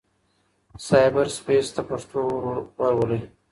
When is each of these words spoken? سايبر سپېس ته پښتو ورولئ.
سايبر 0.87 1.25
سپېس 1.37 1.67
ته 1.75 1.81
پښتو 1.89 2.19
ورولئ. 2.79 3.21